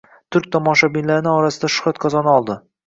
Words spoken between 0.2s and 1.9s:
turk tomoshabinlarini orasida